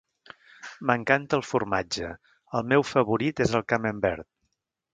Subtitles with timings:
[0.89, 2.09] M'encanta el formatge;
[2.61, 4.29] el meu favorit és el camembert.